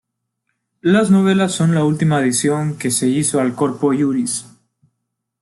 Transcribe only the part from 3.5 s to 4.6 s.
"Corpus Iuris".